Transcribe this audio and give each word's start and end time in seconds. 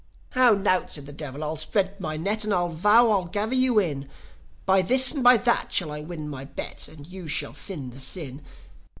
"How 0.31 0.53
nowt' 0.55 0.91
said 0.93 1.05
the 1.05 1.11
Devil. 1.11 1.43
"I'll 1.43 1.57
spread 1.57 1.99
my 1.99 2.17
net, 2.17 2.43
And 2.43 2.51
I 2.51 2.67
vow 2.69 3.11
I'll 3.11 3.25
gather 3.25 3.53
you 3.53 3.77
in! 3.77 4.09
By 4.65 4.81
this 4.81 5.11
and 5.11 5.23
by 5.23 5.37
that 5.37 5.71
shall 5.71 5.91
I 5.91 6.01
win 6.01 6.27
my 6.27 6.43
bet, 6.43 6.87
And 6.87 7.05
you 7.05 7.27
shall 7.27 7.53
sin 7.53 7.91
the 7.91 7.99
sin! 7.99 8.41